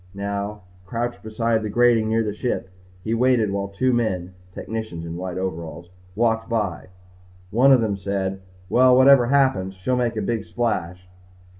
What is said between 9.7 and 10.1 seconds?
she'll